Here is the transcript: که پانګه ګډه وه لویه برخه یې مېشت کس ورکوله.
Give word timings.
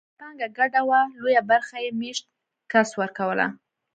که 0.09 0.13
پانګه 0.19 0.47
ګډه 0.57 0.81
وه 0.89 1.01
لویه 1.19 1.41
برخه 1.49 1.77
یې 1.83 1.91
مېشت 1.99 2.25
کس 2.71 2.89
ورکوله. 3.01 3.47